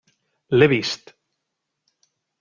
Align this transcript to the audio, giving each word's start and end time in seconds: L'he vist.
L'he 0.59 0.67
vist. 0.71 1.13